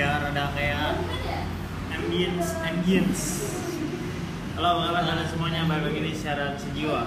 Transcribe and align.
biar 0.00 0.32
ada 0.32 0.48
kayak 0.56 0.96
ambience 1.92 2.56
ambience. 2.64 3.24
Halo 4.56 4.80
apa 4.80 4.96
kabar 4.96 5.02
kalian 5.12 5.28
semuanya 5.28 5.68
balik 5.68 5.92
lagi 5.92 6.00
di 6.08 6.12
siaran 6.16 6.56
sejiwa. 6.56 7.04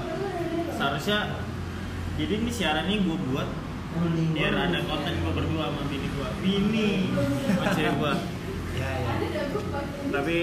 Seharusnya 0.77 1.41
jadi 2.21 2.33
ini 2.37 2.53
siaran 2.53 2.85
ini 2.85 3.01
gue 3.01 3.17
buat 3.33 3.49
biar 4.37 4.53
ada 4.69 4.77
konten 4.85 5.09
gue 5.09 5.31
berdua 5.33 5.73
sama 5.73 5.81
bini 5.89 6.05
gue 6.05 6.29
bini 6.45 6.89
cewek 7.73 7.97
gue 7.97 8.13
ya 8.77 8.89
ya. 9.01 9.13
Tapi 10.13 10.39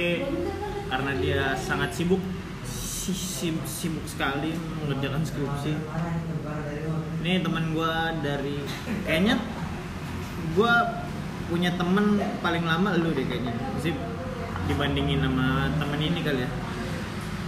karena 0.91 1.13
dia 1.23 1.55
sangat 1.55 1.95
sibuk 1.95 2.19
si- 2.67 3.15
sim- 3.15 3.63
sibuk 3.63 4.03
sekali 4.11 4.59
mengerjakan 4.59 5.23
skripsi. 5.23 5.79
Ini 7.23 7.47
teman 7.47 7.79
gue 7.79 7.95
dari 8.27 8.59
kayaknya 9.07 9.39
gue 10.59 10.75
punya 11.51 11.75
temen 11.75 12.23
paling 12.41 12.63
lama 12.63 12.95
lu 12.95 13.11
deh 13.11 13.27
kayaknya. 13.27 13.53
Sih 13.77 13.93
dibandingin 14.65 15.21
sama 15.21 15.69
temen 15.75 15.99
ini 15.99 16.23
kali 16.23 16.41
ya. 16.41 16.49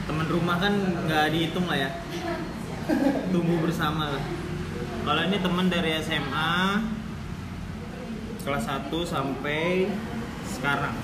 Temen 0.03 0.27
rumah 0.27 0.59
kan 0.59 0.75
nggak 1.07 1.31
dihitung 1.31 1.65
lah 1.65 1.79
ya. 1.79 1.91
Tumbuh 3.31 3.63
bersama 3.63 4.11
lah. 4.11 4.23
Kalau 5.03 5.21
ini 5.23 5.37
temen 5.39 5.67
dari 5.67 5.91
SMA 5.99 6.83
kelas 8.43 8.65
1 8.67 8.91
sampai 9.07 9.87
sekarang. 10.51 10.95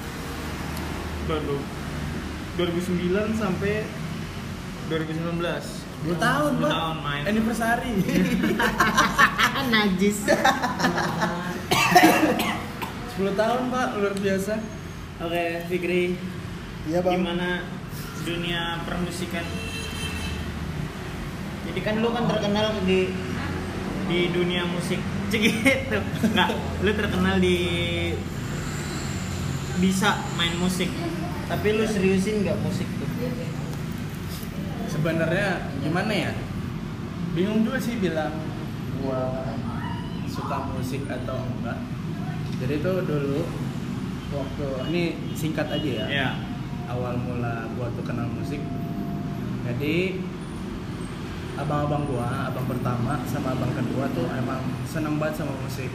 Baru 1.25 1.57
2009 2.57 3.33
sampai 3.33 3.85
2019 4.91 5.87
dua 5.99 6.15
tahun 6.17 6.51
Dua 6.57 6.63
pak. 6.63 6.71
tahun 6.73 6.97
main. 7.03 7.23
anniversary. 7.27 7.93
Najis 9.69 10.19
10 13.19 13.35
tahun 13.35 13.75
pak. 13.75 13.99
Luar 13.99 14.15
biasa. 14.15 14.55
Oke 15.27 15.67
Fikri. 15.67 16.15
Iya 16.87 17.03
gimana 17.03 17.67
dunia 18.23 18.79
permusikan? 18.87 19.43
Jadi 21.67 21.81
kan 21.83 21.99
lu 21.99 22.15
kan 22.15 22.31
terkenal 22.31 22.79
di 22.87 23.11
di 24.07 24.31
dunia 24.31 24.63
musik. 24.71 25.03
Cek 25.35 25.41
gitu. 25.51 25.99
Nggak 26.31 26.49
lu 26.87 26.91
terkenal 26.95 27.43
di 27.43 27.59
bisa 29.83 30.23
main 30.39 30.55
musik. 30.63 30.87
Tapi 31.51 31.75
lu 31.75 31.91
seriusin 31.91 32.47
nggak 32.47 32.63
musik 32.63 32.87
tuh? 33.03 33.11
Sebenarnya 34.95 35.75
gimana 35.83 36.15
ya? 36.15 36.33
Bingung 37.35 37.67
juga 37.67 37.83
sih 37.83 37.99
bilang 37.99 38.31
gua 39.03 39.43
suka 40.31 40.71
musik 40.71 41.03
atau 41.11 41.43
enggak 41.59 41.98
jadi 42.59 42.75
itu 42.83 42.93
dulu 43.07 43.41
waktu 44.35 44.67
ini 44.91 45.03
singkat 45.33 45.71
aja 45.71 45.91
ya. 46.05 46.07
Ya 46.11 46.31
awal 46.89 47.21
mula 47.21 47.69
gua 47.77 47.93
tuh 47.93 48.05
kenal 48.05 48.27
musik. 48.33 48.59
Jadi 49.69 50.25
abang-abang 51.61 52.09
gua 52.09 52.49
abang 52.49 52.65
pertama 52.65 53.21
sama 53.29 53.53
abang 53.53 53.73
kedua 53.77 54.09
tuh 54.17 54.27
emang 54.33 54.65
seneng 54.89 55.21
banget 55.21 55.45
sama 55.45 55.55
musik. 55.61 55.93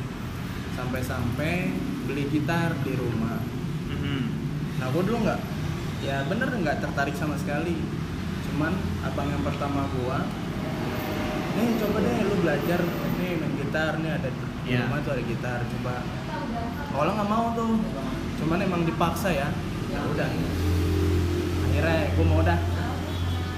Sampai-sampai 0.78 1.74
beli 2.06 2.30
gitar 2.30 2.78
di 2.86 2.94
rumah. 2.96 3.42
Mhm. 3.90 4.42
nah 4.82 4.90
gua 4.90 5.06
dulu 5.06 5.22
nggak 5.24 5.40
ya 6.04 6.26
bener 6.30 6.50
nggak 6.50 6.82
tertarik 6.82 7.18
sama 7.18 7.36
sekali. 7.38 7.74
Cuman 8.50 8.74
abang 9.02 9.28
yang 9.34 9.42
pertama 9.42 9.90
gua 9.98 10.22
nih 11.54 11.78
coba 11.78 12.02
deh 12.02 12.18
lu 12.26 12.36
belajar 12.42 12.80
nih 13.22 13.38
main 13.38 13.54
gitar 13.62 13.94
nih 14.02 14.12
ada 14.18 14.30
di 14.64 14.72
Iya. 14.72 14.88
rumah 14.88 15.00
tuh 15.04 15.12
ada 15.16 15.24
gitar 15.28 15.60
coba. 15.68 15.96
Kalau 16.94 17.12
nggak 17.20 17.30
mau 17.30 17.46
tuh 17.52 17.72
cuman 18.40 18.60
emang 18.64 18.82
dipaksa 18.88 19.30
ya. 19.32 19.50
Ya 19.92 20.00
udah. 20.08 20.30
Akhirnya 21.68 22.00
gua 22.16 22.26
mau 22.32 22.42
dah. 22.42 22.60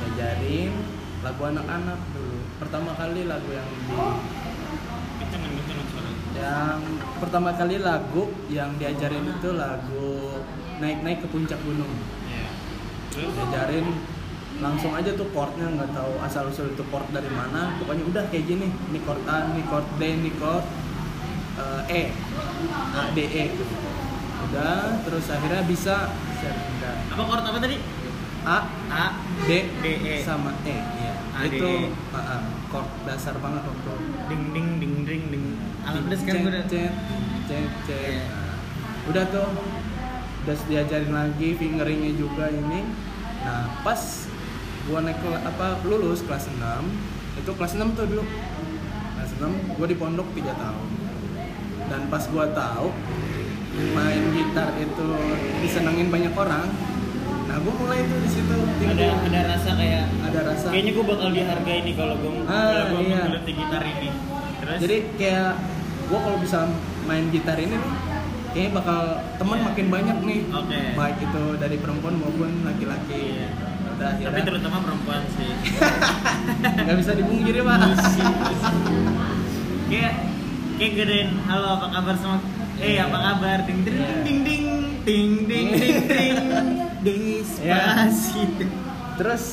Diajarin 0.02 0.74
lagu 1.22 1.42
anak-anak 1.46 2.00
dulu. 2.14 2.40
Pertama 2.58 2.92
kali 2.98 3.22
lagu 3.30 3.50
yang 3.54 3.70
di 3.70 3.94
yang 6.36 6.84
pertama 7.24 7.56
kali 7.56 7.80
lagu 7.80 8.28
yang 8.52 8.76
diajarin 8.76 9.24
itu 9.24 9.50
lagu 9.56 10.44
naik-naik 10.84 11.24
ke 11.24 11.28
puncak 11.32 11.60
gunung. 11.64 11.92
Ya 12.28 12.50
terus? 13.14 13.32
Diajarin 13.32 13.88
langsung 14.60 14.96
aja 14.96 15.12
tuh 15.16 15.28
chordnya 15.36 15.68
nggak 15.68 15.92
tahu 15.96 16.14
asal 16.24 16.48
usul 16.52 16.72
itu 16.76 16.84
chord 16.92 17.08
dari 17.16 17.32
mana. 17.32 17.76
Pokoknya 17.80 18.04
udah 18.08 18.24
kayak 18.32 18.46
gini. 18.48 18.68
Ini 18.68 19.00
chord 19.08 19.24
A 19.28 19.52
ini 19.52 19.64
chord 19.68 19.88
D 19.96 20.02
ini 20.04 20.32
chord 20.36 20.66
eh, 21.56 21.82
E 21.90 22.02
A 22.96 23.02
D 23.16 23.20
E. 23.24 23.46
Udah 24.46 25.00
terus 25.08 25.26
akhirnya 25.32 25.64
bisa 25.66 26.12
udah. 26.46 26.94
apa 27.16 27.22
chord 27.24 27.46
apa 27.48 27.60
tadi? 27.64 27.78
A 28.46 28.58
A 28.92 29.06
D 29.48 29.50
D, 29.82 29.86
E. 30.06 30.16
sama 30.22 30.52
E. 30.68 30.78
Iya 30.78 31.14
A, 31.36 31.40
itu 31.50 31.66
E. 31.66 31.92
ah, 32.14 32.18
ah, 32.20 32.42
chord 32.70 32.88
dasar 33.08 33.36
banget 33.42 33.64
waktu 33.66 33.94
ding 34.30 34.44
ding 34.54 34.70
ding 34.78 34.96
ding 35.08 35.24
ding. 35.34 35.46
Alhamdulillah 35.82 36.20
sekarang 36.22 36.42
gue 36.46 36.52
udah. 36.54 36.66
cet 36.70 36.94
cet 37.50 37.72
cet 37.88 38.22
udah 39.06 39.24
tuh 39.30 39.48
udah 40.46 40.56
diajarin 40.70 41.14
lagi 41.14 41.50
fingeringnya 41.58 42.12
juga 42.20 42.52
ini. 42.54 42.86
Nah 43.42 43.82
pas 43.82 44.02
gua 44.86 45.02
naik 45.02 45.18
ke, 45.18 45.30
apa 45.34 45.82
lulus 45.82 46.22
kelas 46.22 46.46
6 46.54 46.62
itu 47.42 47.52
kelas 47.58 47.74
6 47.74 47.98
tuh 47.98 48.06
dulu. 48.06 48.24
Kelas 49.18 49.32
6 49.42 49.78
gua 49.78 49.88
di 49.90 49.98
pondok 49.98 50.30
3 50.38 50.54
tahun 50.54 50.95
dan 51.86 52.02
pas 52.08 52.24
gua 52.26 52.46
tahu 52.50 52.88
main 53.92 54.24
gitar 54.32 54.72
itu 54.76 55.08
disenengin 55.60 56.08
banyak 56.08 56.34
orang 56.34 56.68
nah 57.46 57.58
gua 57.58 57.74
mulai 57.76 58.00
tuh 58.04 58.18
di 58.18 58.30
situ 58.30 58.56
ada 58.82 59.08
ada 59.22 59.40
rasa 59.50 59.70
kayak 59.74 60.06
ada 60.24 60.40
rasa 60.46 60.68
kayaknya 60.70 60.92
gue 60.92 61.06
bakal 61.06 61.28
dihargai 61.30 61.80
nih 61.84 61.94
kalau 61.94 62.16
gue 62.16 62.32
Ah, 62.44 62.56
kalau 62.84 62.86
gue 62.92 63.02
iya. 63.04 63.16
menggeluti 63.22 63.52
gitar 63.54 63.84
ini 63.84 64.10
terus 64.56 64.78
jadi 64.80 64.98
kayak 65.16 65.50
gua 66.06 66.20
kalau 66.22 66.38
bisa 66.38 66.60
main 67.04 67.26
gitar 67.30 67.58
ini 67.58 67.76
nih 67.76 67.94
kayaknya 68.50 68.72
bakal 68.74 69.00
teman 69.36 69.58
Iya. 69.58 69.66
makin 69.66 69.88
banyak 69.90 70.18
nih 70.22 70.40
Oke. 70.50 70.80
baik 70.96 71.18
itu 71.22 71.44
dari 71.56 71.78
perempuan 71.78 72.16
maupun 72.16 72.52
laki-laki 72.64 73.20
Iya. 73.36 73.48
udah 73.92 74.10
tapi 74.10 74.24
akhirnya 74.26 74.44
terutama 74.46 74.78
perempuan 74.82 75.22
sih 75.30 75.52
nggak 76.84 76.98
bisa 76.98 77.12
dipungkiri 77.14 77.60
pak 77.62 77.76
Busi, 77.86 78.24
busi. 78.24 78.74
kayak 79.88 80.14
Kegerin, 80.76 81.40
halo 81.48 81.80
apa 81.80 81.88
kabar 81.88 82.16
semua? 82.20 82.44
Eh 82.84 83.00
apa 83.00 83.16
kabar? 83.16 83.64
Ding 83.64 83.88
ding 83.88 83.96
ding 83.96 84.40
ding 85.08 85.32
ding 85.48 85.68
ding 85.72 86.00
ding 86.04 86.36
ding 87.00 88.04
Terus 89.16 89.44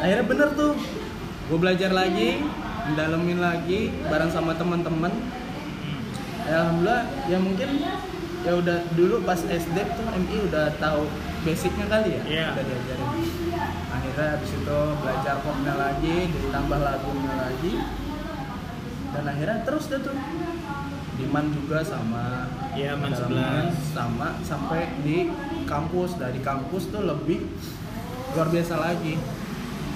akhirnya 0.00 0.24
bener 0.24 0.48
tuh, 0.56 0.72
gue 1.52 1.58
belajar 1.60 1.92
lagi, 1.92 2.40
mendalamin 2.88 3.36
lagi 3.36 3.92
bareng 4.08 4.32
sama 4.32 4.56
teman-teman. 4.56 5.12
Ya, 6.48 6.64
alhamdulillah 6.64 7.04
ya 7.28 7.36
mungkin 7.36 7.68
ya 8.40 8.52
udah 8.56 8.78
dulu 8.96 9.28
pas 9.28 9.44
SD 9.44 9.76
tuh 9.76 10.08
MI 10.08 10.36
udah 10.48 10.72
tahu 10.80 11.04
basicnya 11.44 11.84
kali 11.90 12.14
ya 12.14 12.22
yeah. 12.22 12.48
udah 12.54 12.62
diajarin 12.62 13.10
akhirnya 13.90 14.28
habis 14.38 14.50
itu 14.54 14.78
belajar 15.02 15.34
popnya 15.42 15.74
lagi 15.74 16.16
ditambah 16.30 16.78
lagunya 16.78 17.32
lagi 17.34 17.72
dan 19.12 19.24
akhirnya 19.26 19.58
terus 19.62 19.86
deh 19.86 20.00
tuh 20.00 20.16
Diman 21.16 21.48
juga 21.48 21.80
sama 21.80 22.44
Iya, 22.76 22.92
Man 22.92 23.08
pendalaman 23.08 23.72
11. 23.72 23.96
sama 23.96 24.28
sampai 24.44 24.84
di 25.00 25.32
kampus. 25.64 26.20
Dari 26.20 26.44
kampus 26.44 26.92
tuh 26.92 27.08
lebih 27.08 27.40
luar 28.36 28.52
biasa 28.52 28.76
lagi. 28.76 29.16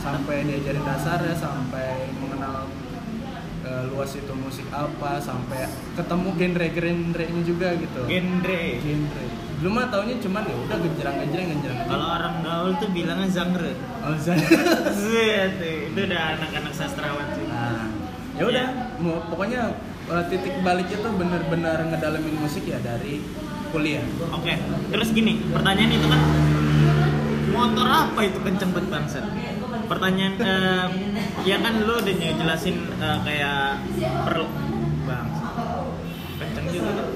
Sampai 0.01 0.49
diajarin 0.49 0.81
dasarnya 0.81 1.37
sampai 1.37 2.09
mengenal 2.17 2.65
eh, 3.69 3.85
luas 3.93 4.17
itu 4.17 4.33
musik 4.33 4.65
apa 4.73 5.21
sampai 5.21 5.69
ketemu 5.93 6.29
genre-genrenya 6.41 7.43
juga 7.45 7.77
gitu. 7.77 8.01
Genre. 8.09 8.63
Genre. 8.81 9.25
Belum 9.61 9.77
mah 9.77 9.93
taunya 9.93 10.17
cuman 10.17 10.49
ya 10.49 10.57
udah 10.57 10.79
genjreng 10.81 11.17
genjreng 11.21 11.47
genjreng 11.53 11.79
kalau 11.85 12.07
orang 12.17 12.35
gaul 12.41 12.73
tuh 12.81 12.89
bilangnya 12.97 13.29
genre. 13.29 13.73
Oh, 14.09 14.17
Zet, 15.05 15.61
itu 15.61 16.01
udah 16.01 16.23
anak-anak 16.33 16.73
sastrawan 16.73 17.29
sih. 17.37 17.45
Nah 17.45 17.90
ya 18.41 18.49
udah 18.49 18.67
mau 19.05 19.21
pokoknya 19.29 19.77
eh, 20.09 20.25
titik 20.33 20.65
baliknya 20.65 20.97
tuh 21.05 21.13
bener-bener 21.13 21.77
ngedalemin 21.93 22.41
musik 22.41 22.65
ya 22.65 22.81
dari 22.81 23.21
kuliah 23.69 24.03
Oke, 24.33 24.57
terus 24.91 25.13
gini, 25.13 25.45
pertanyaan 25.53 25.93
itu 25.93 26.07
kan 26.09 26.23
motor 27.53 27.87
apa 27.87 28.21
itu 28.25 28.41
kenceng 28.41 28.73
banget 28.73 28.89
bangsat? 28.89 29.25
Pertanyaan, 29.87 30.35
eh, 30.41 30.87
ya 31.45 31.61
kan 31.61 31.85
lu 31.85 31.95
udah 32.01 32.15
jelasin 32.17 32.77
eh, 32.97 33.19
kayak 33.29 33.85
perlu 34.25 34.49
bang, 35.05 35.29
kenceng 36.41 36.67
juga 36.73 36.91
kan? 36.97 37.07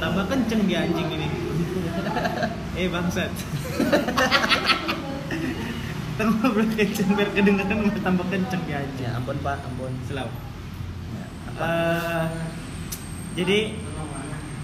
Tambah 0.00 0.24
kenceng 0.26 0.60
di 0.66 0.74
anjing 0.74 1.08
ini. 1.12 1.28
eh 2.80 2.88
bangsat. 2.88 3.30
Kita 6.12 6.22
ngobrol 6.28 6.68
kenceng 6.68 7.08
biar 7.16 7.30
kedengeran 7.32 7.76
malah 7.80 8.02
tambah 8.04 8.26
kenceng 8.28 8.62
di 8.68 8.72
anjing. 8.76 9.04
ya 9.08 9.16
ampun 9.16 9.36
pak 9.40 9.64
ampun 9.64 9.92
Selalu. 10.04 10.32
Ya? 11.16 11.26
Eh, 11.56 12.24
jadi 13.32 13.58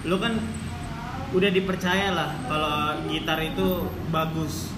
lu 0.04 0.16
kan 0.16 0.36
udah 1.28 1.50
dipercaya 1.52 2.08
lah 2.12 2.30
kalau 2.48 3.04
gitar 3.08 3.36
itu 3.44 3.84
bagus 4.08 4.72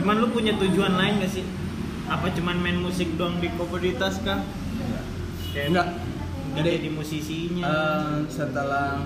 cuman 0.00 0.24
lu 0.24 0.32
punya 0.32 0.56
tujuan 0.56 0.96
lain 0.96 1.20
gak 1.20 1.32
sih 1.32 1.44
apa 2.08 2.32
cuman 2.32 2.56
main 2.60 2.80
musik 2.80 3.12
doang 3.20 3.36
di 3.40 3.52
komoditas 3.56 4.16
kah 4.24 4.40
Kayak 5.52 5.68
Enggak. 5.68 5.86
nggak 5.92 6.56
Jadi, 6.56 6.68
jadi 6.80 6.88
musisinya 6.92 7.64
Eh, 7.68 8.16
setelah 8.32 9.04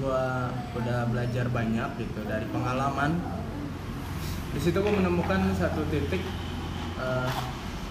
gua 0.00 0.48
udah 0.72 1.04
belajar 1.12 1.52
banyak 1.52 1.88
gitu 2.00 2.20
dari 2.24 2.48
pengalaman 2.48 3.20
di 4.52 4.60
situ 4.60 4.78
gua 4.84 4.92
menemukan 4.92 5.52
satu 5.56 5.82
titik 5.88 6.20
eh, 7.00 7.30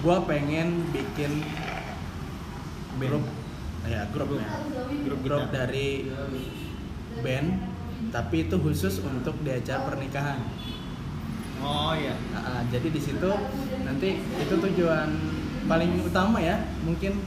gua 0.05 0.23
pengen 0.25 0.89
bikin 0.93 1.41
Band. 2.97 3.09
grup. 3.17 3.25
Ya 3.89 4.05
grup 4.13 4.29
ya. 4.37 4.47
Grup. 5.09 5.19
Grup 5.25 5.43
dari 5.49 6.05
band 7.21 7.49
tapi 8.09 8.49
itu 8.49 8.55
khusus 8.57 9.01
untuk 9.01 9.37
di 9.41 9.51
acara 9.53 9.85
pernikahan. 9.89 10.39
Oh 11.61 11.93
iya. 11.93 12.17
Nah, 12.33 12.65
jadi 12.73 12.89
di 12.89 12.97
situ 12.97 13.29
nanti 13.85 14.17
itu 14.17 14.53
tujuan 14.57 15.09
paling 15.69 16.01
utama 16.01 16.41
ya 16.41 16.57
mungkin. 16.81 17.21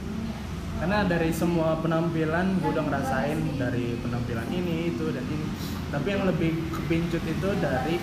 Karena 0.75 1.07
dari 1.07 1.31
semua 1.31 1.79
penampilan 1.79 2.59
gue 2.59 2.67
udah 2.67 2.83
ngerasain 2.83 3.39
dari 3.55 3.95
penampilan 4.03 4.43
ini 4.51 4.91
itu 4.91 5.07
dan 5.07 5.23
ini. 5.23 5.47
Tapi 5.87 6.07
yang 6.11 6.27
lebih 6.27 6.51
kepincut 6.67 7.23
itu 7.23 7.49
dari 7.63 7.95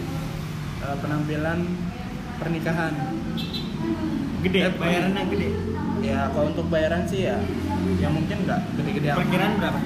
eh, 0.83 0.97
penampilan 0.99 1.59
pernikahan. 2.39 2.95
Gede? 4.43 4.59
Eh, 4.67 4.75
bayarannya 4.75 5.25
gede. 5.31 5.49
Ya 6.03 6.27
kalau 6.35 6.51
untuk 6.51 6.67
bayaran 6.67 7.07
sih 7.07 7.31
ya 7.31 7.39
ya 8.03 8.11
mungkin 8.11 8.43
nggak 8.43 8.61
gede-gede 8.75 9.09
amat. 9.15 9.19
perkiraan 9.23 9.55
berapa? 9.63 9.81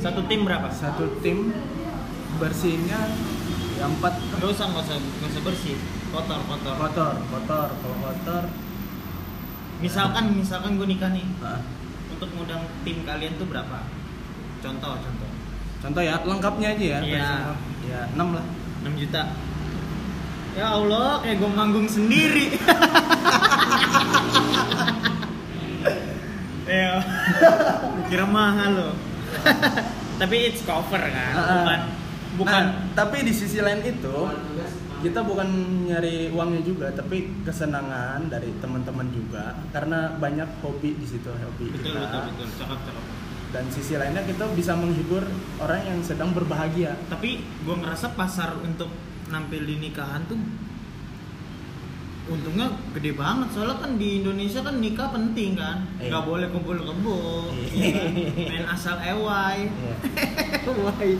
Satu 0.00 0.20
tim 0.28 0.40
berapa? 0.44 0.68
Satu 0.68 1.04
tim 1.24 1.38
bersihnya 2.36 3.00
ya 3.80 3.84
empat. 3.88 4.14
Gak 4.36 4.48
usah, 4.52 4.68
gak 4.68 4.84
usah, 4.84 4.96
gak 5.00 5.28
usah 5.32 5.42
bersih. 5.44 5.76
Kotor, 6.12 6.40
kotor. 6.44 6.74
Kotor 6.76 7.14
kotor. 7.32 7.68
Kalau 7.80 7.96
kotor 8.04 8.44
Misalkan, 9.80 10.36
misalkan 10.36 10.76
gue 10.76 10.84
nikah 10.84 11.08
nih. 11.08 11.24
Nah, 11.40 11.64
Untuk 12.12 12.36
ngundang 12.36 12.68
tim 12.84 13.00
kalian 13.08 13.32
tuh 13.40 13.48
berapa? 13.48 13.80
Contoh, 14.60 14.92
contoh. 15.00 15.30
Contoh 15.80 16.02
ya 16.04 16.20
lengkapnya 16.20 16.76
aja 16.76 16.84
ya 16.84 16.98
Iya. 17.00 17.28
ya 17.88 18.00
enam 18.12 18.36
lah 18.36 18.44
6 18.84 19.00
juta. 19.00 19.22
Ya 20.56 20.66
Allah, 20.74 21.22
kayak 21.22 21.36
gue 21.38 21.50
manggung 21.52 21.88
sendiri. 21.88 22.46
Ya, 26.70 27.02
kira 28.06 28.30
mahal 28.30 28.70
loh. 28.78 28.94
Tapi 30.22 30.36
it's 30.46 30.62
cover 30.62 31.02
kan, 31.02 31.34
bukan 31.34 31.80
Bukan 32.38 32.62
Nah, 32.62 32.94
tapi 32.94 33.26
di 33.26 33.34
sisi 33.34 33.58
lain 33.58 33.82
itu 33.82 34.16
kita 35.02 35.26
bukan 35.26 35.48
nyari 35.90 36.30
uangnya 36.30 36.62
juga, 36.62 36.94
tapi 36.94 37.42
kesenangan 37.42 38.30
dari 38.30 38.54
teman-teman 38.62 39.10
juga 39.10 39.58
karena 39.74 40.14
banyak 40.14 40.46
hobi 40.62 40.94
di 40.94 41.06
situ 41.10 41.26
hobi 41.26 41.74
Betul, 41.74 41.90
kita. 41.90 42.00
betul, 42.06 42.22
betul, 42.30 42.48
cakep, 42.54 42.78
cakep 42.86 43.04
Dan 43.50 43.66
sisi 43.66 43.94
lainnya 43.94 44.22
kita 44.22 44.46
bisa 44.54 44.72
menghibur 44.72 45.26
orang 45.58 45.82
yang 45.84 45.98
sedang 46.00 46.30
berbahagia. 46.30 46.94
tapi 47.06 47.42
gue 47.42 47.74
ngerasa 47.74 48.14
pasar 48.14 48.54
untuk 48.60 48.88
nampil 49.26 49.62
di 49.62 49.78
nikahan 49.80 50.22
tuh 50.24 50.38
untungnya 52.26 52.70
gede 52.94 53.10
banget 53.12 53.48
soalnya 53.50 53.76
kan 53.76 53.98
di 53.98 54.22
Indonesia 54.22 54.62
kan 54.62 54.78
nikah 54.78 55.10
penting 55.10 55.58
kan 55.58 55.82
Iya. 55.98 56.14
nggak 56.14 56.24
boleh 56.24 56.46
kumpul 56.48 56.78
kebo 56.78 57.18
Iya. 57.74 58.06
main 58.46 58.66
asal 58.70 59.02
ewai 59.02 59.66
Iya. 59.66 59.94
ewai 60.62 61.10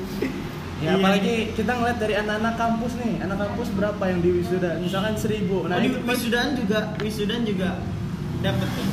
Ya 0.80 0.86
Iya. 0.86 0.90
apalagi 0.96 1.34
kita 1.52 1.72
ngeliat 1.76 1.98
dari 1.98 2.14
anak-anak 2.16 2.54
kampus 2.56 2.96
nih, 2.96 3.20
anak 3.20 3.36
kampus 3.36 3.68
berapa 3.70 4.00
yang 4.00 4.24
di 4.24 4.30
wisuda? 4.32 4.80
Misalkan 4.80 5.12
seribu. 5.12 5.68
nah 5.68 5.76
Nah 5.76 5.84
di 5.84 5.92
wisudaan 5.92 6.56
juga 6.56 6.96
wisudaan 6.96 7.44
juga 7.44 7.84
dapat 8.40 8.64
tuh 8.72 8.86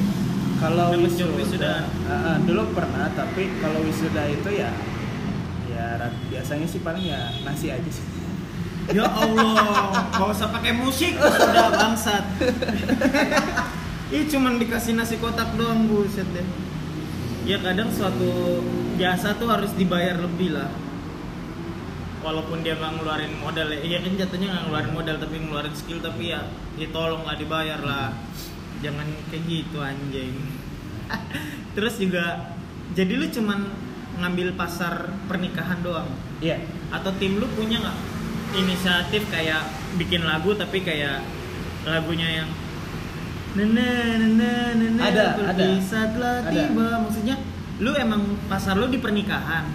kalau 0.57 0.89
wisuda, 0.97 1.33
wisuda. 1.37 1.73
Ah, 2.09 2.37
dulu 2.41 2.73
pernah, 2.73 3.13
tapi 3.13 3.53
kalau 3.61 3.79
wisuda 3.85 4.25
itu 4.25 4.49
ya, 4.57 4.73
ya 5.69 6.09
biasanya 6.33 6.65
sih 6.65 6.81
paling 6.81 7.05
ya 7.05 7.29
nasi 7.45 7.69
aja 7.69 7.89
sih. 7.89 8.05
ya 8.87 9.03
Allah 9.03 9.91
gak 10.15 10.29
usah 10.31 10.47
pakai 10.47 10.73
musik 10.79 11.19
udah 11.19 11.69
bangsat. 11.75 12.23
Ih 14.15 14.23
cuman 14.31 14.55
dikasih 14.55 14.95
nasi 14.95 15.19
kotak 15.19 15.51
doang 15.59 15.91
buset 15.91 16.23
deh. 16.31 16.47
Ya 17.43 17.59
kadang 17.59 17.91
suatu 17.91 18.63
jasa 18.95 19.35
tuh 19.35 19.51
harus 19.51 19.75
dibayar 19.75 20.15
lebih 20.15 20.55
lah. 20.55 20.71
Walaupun 22.23 22.63
dia 22.63 22.79
nggak 22.79 22.97
ngeluarin 22.97 23.29
modal 23.39 23.71
ya 23.71 23.79
Iya 23.79 23.97
kan 24.03 24.11
jatuhnya 24.19 24.47
nggak 24.51 24.63
ngeluarin 24.67 24.93
modal 24.99 25.15
tapi 25.21 25.37
ngeluarin 25.37 25.71
skill 25.77 26.01
Tapi 26.01 26.33
ya, 26.33 26.49
ya 26.75 26.89
tolong 26.89 27.23
lah 27.23 27.37
dibayar 27.37 27.79
lah 27.79 28.09
Jangan 28.79 29.07
kayak 29.27 29.43
gitu 29.45 29.77
anjing 29.79 30.35
Terus 31.75 31.95
juga 31.97 32.53
Jadi 32.93 33.13
lu 33.15 33.27
cuman 33.27 33.59
ngambil 34.17 34.57
pasar 34.57 35.13
pernikahan 35.29 35.81
doang 35.81 36.09
Iya. 36.37 36.61
atau 36.93 37.09
tim 37.17 37.41
lu 37.41 37.49
punya 37.57 37.81
nggak 37.81 37.97
inisiatif 38.53 39.25
kayak 39.27 39.65
bikin 39.97 40.21
lagu 40.21 40.53
tapi 40.53 40.85
kayak 40.85 41.25
lagunya 41.81 42.41
yang 42.43 42.49
nene 43.57 43.89
nene 44.37 44.51
nene 44.77 45.01
Ada, 45.01 45.33
ada. 45.49 45.65
telah 46.13 46.35
Ada. 46.45 46.49
tiba 46.53 46.87
maksudnya 47.01 47.35
lu 47.81 47.93
emang 47.93 48.37
pasar 48.45 48.77
lu 48.77 48.85
di 48.87 49.01
pernikahan 49.01 49.65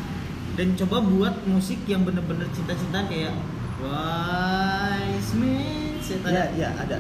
dan 0.54 0.78
coba 0.78 1.02
buat 1.02 1.34
musik 1.50 1.82
yang 1.86 2.06
bener-bener 2.06 2.46
cinta-cinta 2.54 3.10
kayak 3.10 3.34
wise 3.82 5.32
man 5.34 5.98
ada 6.22 6.42
iya 6.54 6.68
ada. 6.78 6.96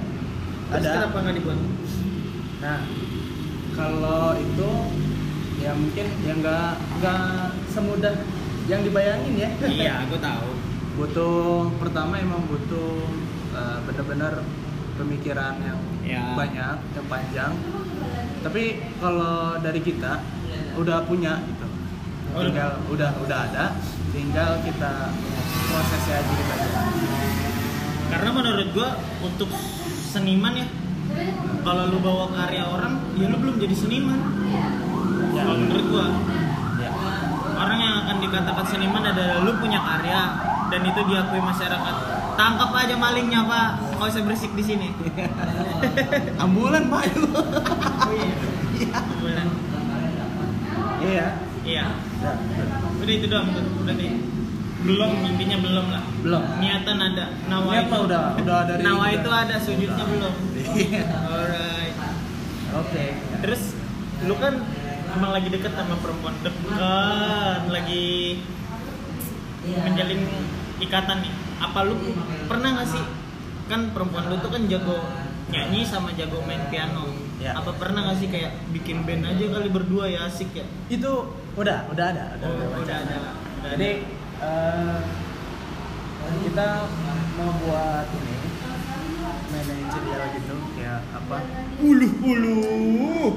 Terus 0.72 0.82
Ada. 0.82 0.90
kenapa 1.04 1.16
nggak 1.22 1.34
dibuat 1.38 1.58
Nah, 2.62 2.78
kalau 3.74 4.32
itu 4.34 4.70
ya 5.58 5.74
mungkin 5.74 6.06
ya 6.22 6.32
nggak 6.34 6.70
nggak 6.98 7.22
semudah 7.68 8.14
yang 8.64 8.82
dibayangin 8.82 9.34
ya. 9.36 9.50
iya 9.64 9.92
aku 10.06 10.18
tahu 10.18 10.48
butuh 10.92 11.40
pertama 11.78 12.18
emang 12.18 12.46
butuh 12.46 13.02
eh, 13.52 13.78
benar-benar 13.84 14.42
pemikiran 14.94 15.56
yang 15.58 15.80
Ya. 16.02 16.34
banyak, 16.34 16.76
yang 16.92 17.06
panjang. 17.06 17.52
Tapi 18.42 18.62
kalau 18.98 19.54
dari 19.58 19.78
kita 19.78 20.18
udah 20.74 21.06
punya 21.06 21.38
gitu. 21.42 21.66
Oh, 22.32 22.42
tinggal 22.42 22.80
udah 22.88 23.10
udah 23.22 23.38
ada, 23.46 23.64
tinggal 24.10 24.56
kita 24.64 25.12
prosesnya 25.68 26.16
aja 26.16 26.32
kita 26.32 26.54
karena 28.08 28.28
menurut 28.30 28.68
gua 28.72 28.88
untuk 29.20 29.48
seniman 30.04 30.52
ya 30.54 30.66
kalau 31.62 31.82
lu 31.88 31.98
bawa 31.98 32.26
karya 32.28 32.64
orang 32.64 32.92
ya 33.14 33.26
lu 33.26 33.36
belum 33.38 33.56
jadi 33.56 33.74
seniman 33.74 34.20
Ya. 35.32 35.40
kalau 35.40 35.56
menurut 35.56 35.86
gua 35.88 36.06
Ya. 36.76 36.90
orang 37.54 37.78
yang 37.78 37.94
akan 38.04 38.16
dikatakan 38.20 38.64
seniman 38.66 39.00
adalah 39.02 39.40
lu 39.40 39.52
punya 39.56 39.80
karya 39.80 40.20
dan 40.68 40.80
itu 40.82 41.00
diakui 41.02 41.40
masyarakat 41.40 41.94
tangkap 42.34 42.70
aja 42.74 42.96
malingnya 42.96 43.40
pak 43.42 43.68
nggak 43.92 44.08
usah 44.08 44.22
berisik 44.22 44.52
di 44.52 44.64
sini 44.64 44.88
Ambulan 46.42 46.88
pak 46.88 47.02
itu. 47.06 47.22
oh 47.22 48.12
iya 48.12 49.00
Bulan. 49.20 49.46
iya. 51.00 51.26
iya 51.62 51.84
Ya. 52.20 52.32
udah 52.98 53.14
itu 53.14 53.26
doang 53.26 53.48
tuh 53.50 53.64
berarti 53.82 54.06
belum 54.82 55.10
intinya 55.24 55.58
belum 55.58 55.86
lah 55.88 56.02
Belum. 56.20 56.42
niatan 56.58 56.98
ada 56.98 57.24
nawa 57.46 57.70
Niat 57.72 57.86
itu 57.86 57.96
udah 58.02 58.22
udah 58.36 58.58
dari 58.66 58.80
nawa 58.82 59.04
udah. 59.04 59.14
itu 59.14 59.30
ada 59.32 59.56
sujudnya 59.58 60.04
belum 60.04 60.34
Iya. 60.72 61.02
alright 61.30 61.96
Oke. 62.72 63.04
Terus 63.38 63.76
lu 64.22 64.32
kan 64.34 64.56
emang 65.12 65.30
lagi 65.30 65.52
deket 65.52 65.76
sama 65.76 65.92
perempuan 66.00 66.32
dekat, 66.40 67.68
lagi 67.68 68.40
menjalin 69.62 70.20
ikatan 70.80 71.20
nih. 71.20 71.32
Apa 71.60 71.84
lu 71.84 72.00
pernah 72.48 72.80
nggak 72.80 72.88
sih 72.88 73.04
kan 73.68 73.92
perempuan 73.92 74.24
lu 74.26 74.40
tuh 74.40 74.50
kan 74.50 74.64
jago 74.66 75.04
nyanyi 75.48 75.84
sama 75.84 76.16
jago 76.16 76.40
main 76.42 76.64
piano. 76.72 77.12
Ya. 77.36 77.52
Apa 77.54 77.76
pernah 77.76 78.08
nggak 78.08 78.18
sih 78.18 78.32
kayak 78.32 78.56
bikin 78.72 79.04
band 79.04 79.28
aja 79.28 79.44
kali 79.52 79.68
berdua 79.68 80.08
ya 80.08 80.24
asik 80.24 80.48
ya? 80.54 80.64
Itu 80.88 81.28
udah 81.52 81.92
udah 81.92 82.06
ada. 82.08 82.40
Oh, 82.40 82.56
udah 82.56 82.66
wacana. 82.72 83.04
ada. 83.04 83.18
Udah 83.60 83.70
Jadi 83.76 83.90
eh, 84.42 84.98
kita 86.42 86.68
mau 87.32 87.50
buat 87.58 88.06
ini 88.12 88.36
manajerial 89.48 90.22
gitu 90.34 90.54
kayak 90.74 91.00
apa? 91.12 91.36
uluh 91.80 92.12
uluh. 92.20 93.30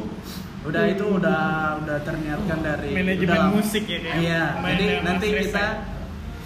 Udah 0.66 0.84
itu 0.88 1.06
udah 1.06 1.42
udah 1.80 1.98
terniatkan 2.02 2.60
dari 2.60 2.90
Manajemen 2.92 3.30
udah- 3.30 3.54
musik 3.54 3.86
ya, 3.86 4.00
kayak 4.02 4.18
Iya. 4.18 4.44
Jadi 4.66 4.86
nanti 5.00 5.28
kita 5.40 5.62
ya. 5.62 5.70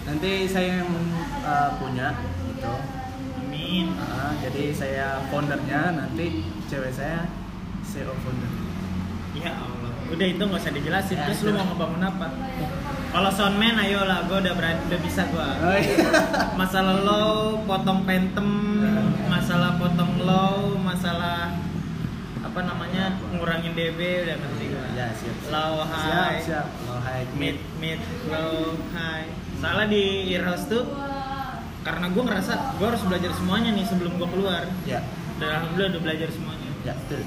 nanti 0.04 0.30
saya 0.44 0.70
yang 0.78 0.92
eh, 1.40 1.70
punya 1.74 2.08
gitu. 2.46 2.74
Amin. 3.40 3.86
Ah, 3.96 4.36
jadi 4.38 4.64
saya 4.72 5.06
foundernya 5.26 5.80
nanti 5.94 6.26
cewek 6.68 6.92
saya 6.92 7.24
CEO 7.82 8.12
founder. 8.20 8.50
Ya 9.32 9.56
Allah. 9.56 9.88
udah 10.06 10.26
itu 10.26 10.42
nggak 10.42 10.58
usah 10.58 10.74
dijelasin 10.74 11.14
Ya, 11.14 11.22
terus 11.24 11.38
lu 11.40 11.54
mau 11.54 11.64
ngebangun 11.64 12.02
apa 12.02 12.26
kalau 13.10 13.30
soundman 13.30 13.74
ayo 13.82 14.06
lah 14.06 14.22
gue 14.30 14.38
udah 14.38 14.54
berani 14.54 14.80
udah 14.86 15.00
bisa 15.02 15.22
gue 15.26 15.48
Oh, 15.60 15.74
iya. 15.74 16.06
masalah 16.54 17.02
low 17.02 17.58
potong 17.66 18.06
pentem 18.06 18.48
masalah 19.26 19.74
potong 19.76 20.14
low 20.22 20.78
masalah 20.78 21.50
apa 22.40 22.60
namanya 22.66 23.14
ngurangin 23.34 23.74
dB 23.74 23.98
udah 24.26 24.36
ngerti 24.38 24.64
gue 24.70 24.86
ya 24.94 25.06
siap 25.14 25.36
siap. 25.38 25.50
low 25.50 25.74
siap 25.82 25.94
high 25.94 26.38
siap. 26.42 26.66
Low 26.86 26.98
high 26.98 27.24
mid 27.34 27.56
mid 27.78 28.00
low 28.26 28.74
high. 28.90 29.26
Salah 29.60 29.86
di 29.86 30.30
earhouse 30.30 30.66
tuh 30.66 30.84
karena 31.80 32.06
gue 32.10 32.22
ngerasa 32.22 32.52
gue 32.78 32.86
harus 32.86 33.02
belajar 33.06 33.30
semuanya 33.34 33.70
nih 33.74 33.86
sebelum 33.86 34.18
gue 34.18 34.28
keluar. 34.30 34.66
Ya 34.82 35.02
dan 35.38 35.48
alhamdulillah 35.56 35.98
udah 35.98 36.02
belajar 36.02 36.28
semuanya. 36.30 36.70
Ya 36.82 36.92
betul. 36.96 37.22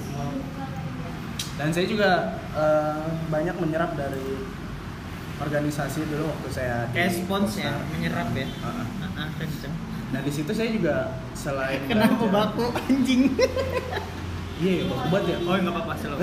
Dan 1.53 1.69
saya 1.69 1.85
juga 1.85 2.11
eh, 2.51 3.05
banyak 3.29 3.55
menyerap 3.61 3.93
dari 3.93 4.43
organisasi 5.43 5.99
dulu 6.05 6.23
waktu 6.27 6.49
saya 6.49 6.75
di 6.85 6.93
kayak 6.93 7.11
spons 7.13 7.51
ya 7.57 7.71
menyerap 7.89 8.29
ya 8.31 8.45
Heeh. 8.45 8.85
Ah, 9.01 9.17
ah, 9.17 9.27
kenceng 9.35 9.75
Nah 10.09 10.21
di 10.21 10.29
situ 10.29 10.51
saya 10.51 10.69
juga 10.69 10.95
selain 11.33 11.81
kenapa 11.89 12.15
belajar- 12.17 12.53
baku 12.53 12.65
anjing 12.81 13.21
Iya, 14.55 14.71
iya, 14.71 14.83
baku 14.85 15.05
banget 15.09 15.25
ya. 15.25 15.37
oh 15.41 15.55
nggak 15.55 15.73
apa-apa 15.73 15.93
selalu 15.95 16.21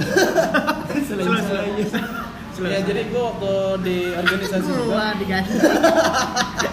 Selain 1.06 1.26
Selalu, 1.26 1.42
saya. 1.42 2.08
selalu. 2.50 2.70
Ya 2.70 2.80
jadi 2.82 3.00
gue 3.06 3.22
waktu 3.22 3.52
di 3.80 3.96
organisasi 4.12 4.68
juga. 4.68 4.84
gua 4.86 5.06
diganti 5.14 5.54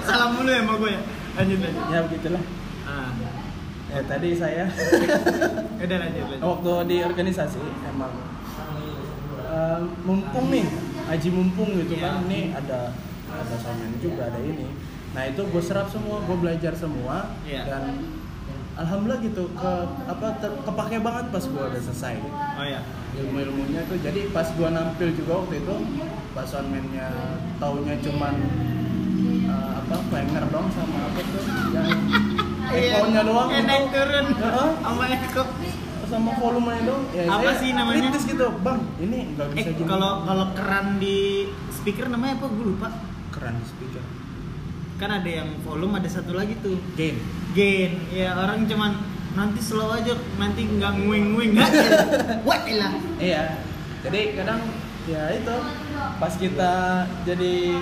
salam 0.03 0.29
dulu 0.35 0.47
ya 0.47 0.59
sama 0.59 0.73
gue 0.75 0.89
ya 0.89 1.01
lanjut 1.33 1.57
lanjut 1.59 1.83
Ya 1.87 1.99
begitulah. 2.03 2.43
ah 2.83 3.09
Ya 3.87 3.99
tadi 4.03 4.29
saya 4.33 4.65
udah 5.77 5.97
lanjut 5.97 6.25
lanjut 6.27 6.43
waktu 6.43 6.71
di 6.85 6.97
organisasi 7.01 7.59
emang 7.87 8.13
eh, 9.39 9.79
mumpung 10.03 10.45
nih, 10.49 10.65
aji 11.07 11.29
mumpung 11.29 11.69
gitu 11.77 11.93
Iya. 11.93 12.03
kan. 12.03 12.13
Ini 12.25 12.39
ada 12.53 12.79
ada 13.27 13.55
soundman 13.57 13.95
juga 13.97 14.27
ada 14.27 14.39
ini. 14.39 14.67
Nah 15.11 15.23
itu 15.25 15.41
gue 15.43 15.59
serap 15.59 15.87
semua, 15.87 16.21
gue 16.21 16.37
belajar 16.37 16.73
semua 16.73 17.31
Iya. 17.41 17.63
dan 17.63 17.83
alhamdulillah 18.75 19.21
gitu 19.21 19.49
ke 19.51 19.71
apa 20.05 20.27
ter- 20.37 20.59
kepake 20.61 20.97
banget 20.99 21.25
pas 21.27 21.43
gue 21.43 21.63
udah 21.65 21.81
selesai. 21.81 22.15
oh 22.53 22.61
ya 22.61 22.81
ilmu 23.17 23.37
ilmunya 23.39 23.81
tuh 23.89 23.97
jadi 23.97 24.29
pas 24.29 24.45
gua 24.53 24.69
nampil 24.69 25.09
juga 25.11 25.41
waktu 25.41 25.57
itu 25.57 25.75
pas 26.31 26.45
soundman-nya 26.45 27.09
taunya 27.57 27.97
cuman 27.97 28.33
eh, 29.43 29.71
apa 29.75 29.95
flanger 30.05 30.43
dong 30.47 30.67
sama 30.69 30.97
apa 31.03 31.21
tuh 31.23 31.43
yang 32.69 33.25
doang 33.25 33.49
Iya. 33.49 33.63
naik 33.65 33.85
gitu. 33.87 33.97
turun 33.97 34.25
sama 34.77 35.03
Eko 35.09 35.43
sama 36.07 36.31
volumenya 36.39 36.83
dong. 36.87 37.03
Ya 37.11 37.23
Apa 37.27 37.51
sih 37.59 37.69
namanya? 37.71 38.09
kritis 38.09 38.23
gitu 38.25 38.47
bang. 38.63 38.79
Ini 38.97 39.19
nggak 39.35 39.47
bisa 39.53 39.69
eh 39.69 39.85
kalau 39.85 40.11
kalau 40.23 40.45
keran 40.55 40.97
di 40.97 41.47
speaker 41.69 42.07
namanya 42.07 42.39
apa? 42.39 42.45
Gue 42.49 42.65
lupa. 42.73 42.87
Keren 43.31 43.55
speaker. 43.63 44.03
Kan 44.97 45.09
ada 45.13 45.29
yang 45.29 45.49
volume 45.61 45.99
ada 45.99 46.09
satu 46.09 46.33
lagi 46.33 46.57
tuh. 46.59 46.79
Gain. 46.95 47.19
Gain. 47.53 47.91
Ya 48.09 48.33
orang 48.33 48.65
cuman 48.65 48.97
nanti 49.37 49.61
slow 49.61 49.93
aja 49.93 50.17
nanti 50.41 50.65
nggak 50.65 51.05
nguing 51.05 51.25
nguing 51.37 51.51
what 52.41 52.65
lah 52.65 52.93
iya. 53.21 53.61
Jadi 54.01 54.33
kadang 54.33 54.61
ya 55.05 55.29
itu 55.29 55.55
pas 56.17 56.33
kita 56.33 56.73
jadi 57.21 57.77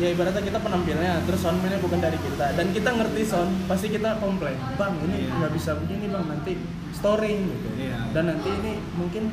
ya 0.00 0.08
ibaratnya 0.08 0.40
kita 0.40 0.58
penampilnya 0.58 1.20
terus 1.22 1.40
soundman-nya 1.40 1.76
bukan 1.78 2.00
dari 2.00 2.16
kita 2.16 2.46
dan 2.50 2.66
kita 2.70 2.88
ngerti 2.90 3.22
sound 3.22 3.52
pasti 3.66 3.86
kita 3.88 4.16
komplain 4.16 4.56
bang 4.74 4.94
ini 5.02 5.16
Iya. 5.20 5.32
nggak 5.36 5.52
bisa 5.52 5.70
begini 5.76 6.08
bang 6.08 6.24
nanti 6.26 6.52
storing 6.90 7.38
gitu 7.46 7.68
Iya. 7.78 7.98
dan 8.10 8.24
nanti 8.26 8.48
ini 8.50 8.72
mungkin 8.94 9.28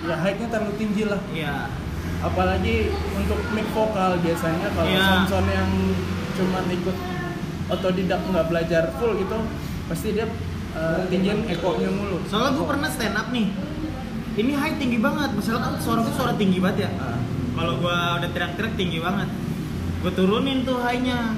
ya 0.00 0.14
high-nya 0.16 0.46
terlalu 0.48 0.74
tinggi 0.76 1.02
lah 1.04 1.18
iya 1.28 1.66
apalagi 2.20 2.88
untuk 3.12 3.36
mic 3.50 3.66
vokal 3.68 4.16
biasanya 4.18 4.68
kalau 4.70 4.88
Iya. 4.88 5.02
sound-sound 5.02 5.48
yang 5.50 5.70
cuman 6.32 6.64
ikut 6.68 6.96
otodidak 7.66 8.20
nggak 8.24 8.46
belajar 8.48 8.82
full 8.94 9.12
gitu 9.14 9.38
pasti 9.84 10.08
dia 10.12 10.30
uh, 10.72 11.02
tinggiin 11.06 11.42
echo-nya 11.44 11.90
mulu 11.90 12.22
soalnya 12.24 12.54
gue 12.54 12.66
pernah 12.66 12.88
stand 12.88 13.14
up 13.14 13.28
nih 13.28 13.50
ini 14.34 14.52
high 14.52 14.76
tinggi 14.76 14.98
banget 14.98 15.30
masalah 15.32 15.60
kan 15.64 15.74
suara 15.76 16.00
gue 16.00 16.12
suara 16.12 16.32
tinggi 16.34 16.58
banget 16.58 16.86
ya 16.86 16.90
Ah. 16.96 17.18
kalau 17.54 17.78
gue 17.78 17.96
udah 18.16 18.30
teriak-teriak 18.30 18.74
tinggi 18.74 18.98
banget 18.98 19.28
gue 20.04 20.12
turunin 20.12 20.68
tuh 20.68 20.76
high-nya. 20.84 21.32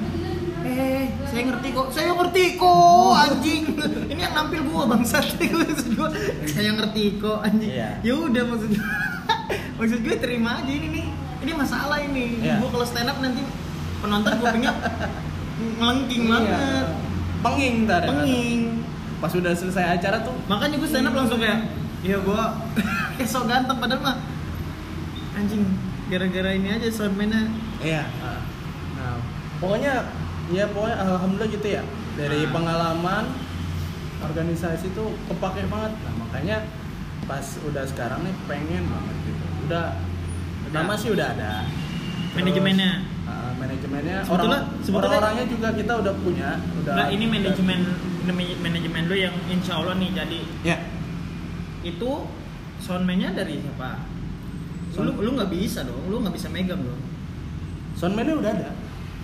Eh 0.66 1.06
saya 1.30 1.42
ngerti 1.46 1.68
kok. 1.70 1.86
Saya 1.94 2.10
ngerti 2.18 2.58
kok 2.58 3.14
anjing. 3.14 3.62
Ini 4.10 4.20
yang 4.20 4.34
nampil 4.34 4.66
gue 4.66 4.82
bangsat. 4.90 5.22
Maksud 5.54 5.94
gue 5.94 6.08
saya 6.50 6.74
ngerti 6.74 7.22
kok 7.22 7.38
anjing. 7.46 7.70
Iya. 7.70 7.90
ya 8.02 8.14
udah 8.18 8.42
maksud 8.42 8.74
gue 8.74 8.82
maksud 9.78 9.98
gue 10.02 10.14
terima 10.18 10.58
aja 10.58 10.66
ini 10.66 10.88
nih. 10.90 11.06
Ini 11.46 11.52
masalah 11.54 12.02
ini. 12.02 12.42
Iya. 12.42 12.58
gue 12.58 12.66
kalau 12.66 12.82
stand 12.82 13.06
up 13.06 13.22
nanti 13.22 13.46
penonton 14.02 14.32
gue 14.34 14.48
pengen 14.50 14.74
ngelengking 15.78 16.24
Iya. 16.26 16.32
banget. 16.34 16.86
Penging 17.46 17.74
ntar 17.86 18.02
ya. 18.02 18.08
penging. 18.10 18.60
Pas 19.22 19.30
udah 19.30 19.52
selesai 19.54 19.84
acara 19.94 20.26
tuh. 20.26 20.34
Makanya 20.50 20.74
gue 20.82 20.88
stand 20.90 21.06
up 21.06 21.14
langsung 21.14 21.38
kayak 21.38 21.70
iya 22.02 22.18
gue 22.18 22.40
kayak 23.14 23.30
so 23.30 23.46
ganteng. 23.46 23.78
Padahal 23.78 24.02
mah 24.02 24.16
anjing 25.38 25.62
gara-gara 26.10 26.50
ini 26.50 26.74
aja 26.74 26.90
soundman-nya. 26.90 27.46
Iya. 27.78 28.02
Nah 28.02 28.42
pokoknya 29.56 29.92
ya 30.48 30.64
pokoknya 30.68 30.96
alhamdulillah 30.98 31.50
gitu 31.50 31.68
ya 31.70 31.82
dari 32.14 32.40
Ah. 32.42 32.50
pengalaman 32.50 33.24
organisasi 34.18 34.92
tuh 34.92 35.12
kepake 35.26 35.66
banget 35.66 35.92
nah 35.98 36.14
makanya 36.18 36.56
pas 37.24 37.42
udah 37.60 37.84
sekarang 37.84 38.22
nih 38.22 38.34
pengen 38.46 38.84
banget 38.86 39.16
gitu 39.24 39.44
udah 39.66 39.86
Udah. 40.66 40.72
nama 40.74 40.94
sih 40.94 41.10
udah 41.10 41.28
ada 41.28 41.52
Terus, 41.66 42.44
Manajemennya? 42.44 42.90
ah, 43.24 43.50
manajemennya 43.56 44.16
Sebetulnya- 44.22 44.60
orang 44.60 44.62
sebetulnya- 44.78 45.08
orang-orangnya 45.10 45.46
juga 45.48 45.68
kita 45.72 45.92
udah 45.96 46.14
punya 46.16 46.48
udah 46.76 46.92
Enggak, 46.94 47.08
ini 47.10 47.24
manajemen 47.26 47.78
ini 48.20 48.32
manajemen 48.56 49.02
lu 49.04 49.16
yang 49.16 49.34
insya 49.46 49.72
Allah 49.76 49.94
nih 49.96 50.10
jadi 50.12 50.40
ya 50.62 50.76
itu 51.82 52.10
soundman-nya 52.78 53.30
dari 53.32 53.56
siapa? 53.56 54.02
Lu 54.92 55.06
Sound- 55.06 55.16
lu 55.16 55.30
nggak 55.32 55.48
bisa 55.48 55.80
dong, 55.82 56.02
lu 56.06 56.18
nggak 56.18 56.34
bisa 56.34 56.48
megang 56.48 56.78
dong. 56.78 57.00
soundman-nya 57.94 58.34
udah 58.36 58.50
ada 58.52 58.70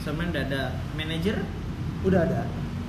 Soundman 0.03 0.35
udah 0.35 0.43
ada, 0.43 0.63
manajer, 0.99 1.47
udah 2.03 2.21
ada 2.27 2.43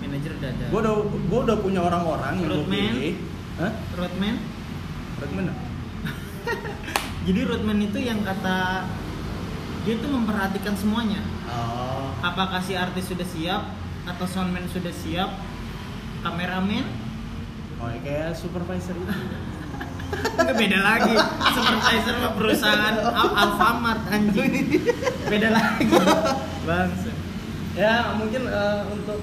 manajer 0.04 0.32
udah 0.36 0.50
ada. 0.52 0.66
gua 0.68 0.80
udah 0.84 0.96
gua 1.32 1.40
udah 1.48 1.58
punya 1.64 1.80
orang-orang 1.80 2.34
yang 2.44 2.50
gua 2.52 2.68
pilih 2.68 3.14
Hah? 3.54 3.72
Roadman. 3.96 4.36
Roadman? 5.22 5.46
Jadi 7.30 7.40
roadman 7.46 7.80
itu 7.80 8.00
yang 8.02 8.20
kata 8.26 8.84
dia 9.84 9.96
tuh 10.00 10.10
memperhatikan 10.12 10.76
semuanya. 10.76 11.22
Oh. 11.48 12.12
Apakah 12.20 12.60
si 12.60 12.74
artis 12.74 13.08
sudah 13.08 13.28
siap 13.28 13.64
atau 14.04 14.26
soundman 14.28 14.66
sudah 14.68 14.92
siap? 14.92 15.30
Kameramen 16.24 16.88
Oh, 17.84 17.92
ya 17.92 18.00
kayak 18.00 18.32
supervisor 18.32 18.96
itu. 18.96 19.12
Itu 20.16 20.54
beda 20.56 20.80
lagi. 20.80 21.20
Supervisor 21.52 22.14
sama 22.16 22.32
perusahaan 22.32 22.96
Al- 22.96 23.36
Alfamart 23.36 24.08
anjing. 24.08 24.80
Beda 25.32 25.52
lagi. 25.52 25.84
Bangsa. 26.64 27.12
ya, 27.74 28.14
mungkin 28.16 28.44
eh, 28.46 28.82
untuk 28.88 29.20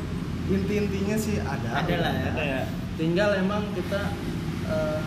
inti-intinya 0.47 1.17
sih 1.17 1.39
ada. 1.39 1.69
Ada 1.81 1.95
lah, 2.03 2.13
Ada. 2.13 2.29
ada 2.31 2.43
ya. 2.43 2.63
Tinggal 2.97 3.31
emang 3.39 3.63
kita 3.73 4.01
eh, 4.67 5.01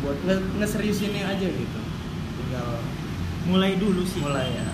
buat 0.00 0.18
nge 0.24 0.36
ngeseriusinnya 0.58 1.24
aja 1.28 1.46
gitu. 1.46 1.80
Tinggal 2.36 2.68
Mulai 3.48 3.80
dulu 3.80 4.04
sih. 4.04 4.20
mulai 4.20 4.52
ya. 4.52 4.64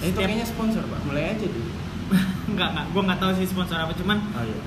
Eh, 0.00 0.10
itu 0.10 0.18
kayaknya 0.18 0.46
sponsor, 0.46 0.82
Pak. 0.84 1.00
Mulai 1.04 1.34
aja 1.34 1.46
dulu. 1.46 1.70
enggak, 2.54 2.68
enggak. 2.70 2.86
Gua 2.92 3.02
nggak 3.02 3.20
tahu 3.20 3.32
sih 3.34 3.46
sponsor 3.48 3.78
apa, 3.80 3.92
cuman 3.96 4.18
Oh 4.30 4.44
iya. 4.44 4.60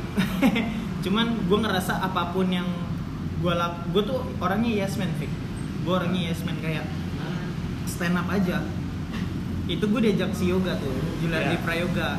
cuman 1.06 1.40
gue 1.46 1.60
ngerasa 1.62 2.04
apa 2.04 2.36
pun 2.36 2.50
yang 2.50 2.68
gue 3.38 3.54
lak 3.54 3.86
gue 3.94 4.02
tuh 4.02 4.28
orangnya 4.42 4.82
yes 4.82 4.98
man 4.98 5.14
Vic 5.22 5.30
gue 5.86 5.94
orangnya 5.94 6.34
yes 6.34 6.42
man 6.42 6.58
kayak 6.60 6.84
stand 7.86 8.18
up 8.18 8.28
aja 8.28 8.66
itu 9.68 9.84
gue 9.84 10.02
diajak 10.02 10.32
si 10.32 10.48
yoga 10.48 10.76
tuh 10.76 10.92
Julian 11.20 11.42
Iya. 11.42 11.52
di 11.52 11.58
Prayoga 11.60 12.10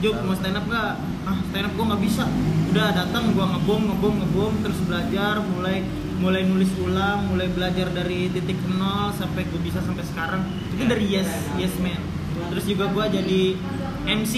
Tahu. 0.00 0.16
mau 0.22 0.32
stand 0.32 0.56
up 0.56 0.64
gak? 0.64 0.92
Ah 1.22 1.36
stand 1.46 1.66
up 1.66 1.72
gue 1.74 1.84
nggak 1.86 2.02
bisa 2.02 2.24
udah 2.70 2.88
datang 2.90 3.24
gue 3.30 3.44
ngebom 3.46 3.82
ngebom 3.86 4.14
ngebom 4.18 4.52
terus 4.60 4.78
belajar 4.82 5.34
mulai 5.42 5.84
mulai 6.16 6.42
nulis 6.42 6.68
ulang 6.78 7.26
mulai 7.26 7.48
belajar 7.48 7.88
dari 7.90 8.28
titik 8.28 8.56
nol 8.70 9.08
sampai 9.10 9.44
gue 9.44 9.60
bisa 9.60 9.80
sampai 9.80 10.04
sekarang 10.04 10.40
itu 10.70 10.78
Iya. 10.78 10.88
dari 10.88 11.04
yes 11.10 11.28
yes 11.56 11.74
man 11.76 12.00
terus 12.48 12.64
juga 12.64 12.88
gue 12.88 13.04
jadi 13.14 13.42
MC 14.06 14.34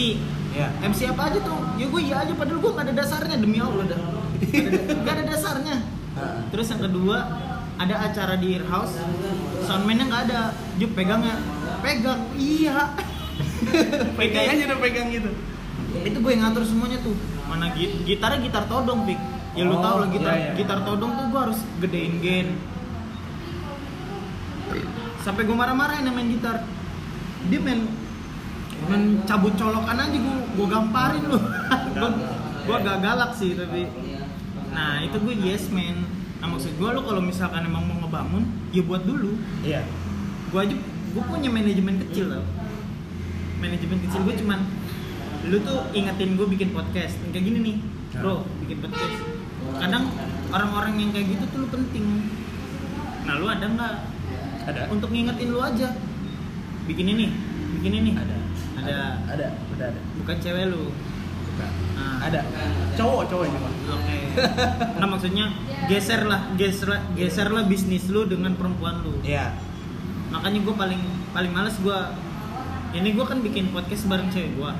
Iya. 0.52 0.68
MC 0.84 1.08
apa 1.08 1.32
aja 1.32 1.40
tuh? 1.40 1.56
Ya 1.74 1.88
gue 1.88 2.00
iya 2.02 2.16
aja 2.20 2.32
padahal 2.32 2.60
gue 2.60 2.70
gak 2.70 2.84
ada 2.84 2.94
dasarnya 2.94 3.36
demi 3.36 3.56
Allah 3.56 3.88
dah. 3.88 4.00
Gak 5.00 5.14
ada 5.16 5.24
dasarnya. 5.26 5.76
Terus 6.50 6.66
yang 6.68 6.82
kedua 6.82 7.16
ada 7.74 7.94
acara 8.04 8.36
di 8.36 8.52
Earhouse, 8.52 9.00
soundman-nya 9.64 10.04
nggak 10.04 10.22
ada. 10.28 10.40
Juk 10.76 10.92
pegang 10.92 11.24
ya? 11.24 11.40
Pegang, 11.82 12.20
iya. 12.38 12.94
Pegang 14.18 14.46
aja 14.54 14.62
udah 14.70 14.78
pegang 14.78 15.08
gitu. 15.10 15.30
Itu 16.06 16.16
gue 16.22 16.30
yang 16.32 16.42
ngatur 16.48 16.64
semuanya 16.64 16.98
tuh. 17.02 17.16
Mana 17.50 17.74
git 17.74 18.06
gitarnya 18.06 18.38
gitar 18.40 18.64
todong, 18.70 19.02
Pik. 19.04 19.20
Ya 19.52 19.68
lu 19.68 19.76
Oh, 19.76 19.84
tau 19.84 20.00
lah 20.00 20.08
gitar 20.08 20.32
iya, 20.32 20.42
iya. 20.48 20.52
gitar 20.56 20.78
todong 20.80 21.12
tuh 21.12 21.26
gue 21.28 21.40
harus 21.42 21.60
gedein 21.82 22.16
gain. 22.22 22.48
sampai 25.22 25.46
gue 25.46 25.54
marah-marahin 25.54 26.02
yang 26.02 26.18
main 26.18 26.26
gitar 26.34 26.66
dia 27.46 27.60
main 27.62 27.86
main 28.90 29.22
cabut 29.22 29.54
colokan 29.54 29.94
aja 29.94 30.18
gue 30.18 30.36
gue 30.58 30.66
gamparin 30.66 31.22
lu 31.30 31.38
gue 32.66 32.76
gak 32.82 32.98
galak 32.98 33.30
sih 33.38 33.54
tapi 33.54 33.86
nah 34.74 34.98
itu 34.98 35.14
gue 35.22 35.34
yes 35.46 35.70
man 35.70 36.02
nah 36.42 36.50
maksud 36.50 36.74
gue 36.74 36.88
lo 36.90 37.06
kalau 37.06 37.22
misalkan 37.22 37.62
emang 37.62 37.86
mau 37.86 38.02
ngebangun 38.02 38.42
ya 38.74 38.82
buat 38.82 39.06
dulu 39.06 39.38
iya 39.62 39.86
gue 40.50 40.58
aja 40.58 40.74
gue 41.12 41.22
punya 41.28 41.48
manajemen 41.52 42.00
kecil 42.08 42.32
tau. 42.32 42.44
Manajemen 43.60 43.98
kecil 44.08 44.20
gue 44.24 44.34
cuman 44.42 44.60
lu 45.52 45.58
tuh 45.60 45.78
ingetin 45.92 46.40
gue 46.40 46.46
bikin 46.48 46.72
podcast. 46.72 47.20
Kayak 47.30 47.44
gini 47.44 47.58
nih 47.60 47.76
bro 48.16 48.48
bikin 48.64 48.80
podcast. 48.80 49.16
Kadang 49.76 50.08
orang-orang 50.48 50.94
yang 50.96 51.10
kayak 51.12 51.26
gitu 51.36 51.44
tuh 51.52 51.58
lu 51.64 51.68
penting. 51.68 52.04
Nah 53.28 53.34
lu 53.36 53.46
ada 53.46 53.66
nggak? 53.68 53.94
Ada. 54.72 54.80
Untuk 54.88 55.12
ngingetin 55.12 55.48
lu 55.52 55.60
aja. 55.60 55.92
Bikin 56.88 57.06
ini 57.12 57.26
bikin 57.78 57.92
ini. 57.92 58.10
Ada. 58.16 58.36
Ada. 58.80 58.98
Ada. 59.36 59.46
Udah 59.76 59.86
ada. 59.92 60.00
Bukan 60.16 60.36
cewek 60.40 60.64
lu. 60.72 60.88
Bukan. 61.52 61.70
nah, 61.92 62.16
ada. 62.24 62.40
Cowok 62.96 63.22
cowok 63.28 63.44
ini 63.44 63.58
mah. 63.60 63.74
Oke. 64.00 64.16
Nah 65.02 65.06
maksudnya 65.10 65.52
geser 65.92 66.24
lah 66.24 66.56
geser 66.56 66.88
lah 66.88 67.00
geser 67.12 67.52
lah 67.52 67.68
bisnis 67.68 68.08
lu 68.08 68.24
dengan 68.24 68.56
perempuan 68.56 69.04
lu. 69.04 69.20
Iya 69.20 69.71
makanya 70.32 70.60
gue 70.60 70.74
paling 70.74 71.02
paling 71.30 71.52
males 71.52 71.76
gue 71.76 71.98
ini 72.92 73.08
gue 73.12 73.24
kan 73.24 73.38
bikin 73.38 73.68
podcast 73.70 74.04
bareng 74.04 74.28
cewek 74.28 74.52
gue 74.52 74.70